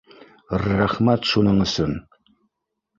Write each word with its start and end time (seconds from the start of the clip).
Р-рәхмәт 0.59 1.31
шуның 1.35 1.63
өсөн 1.69 1.97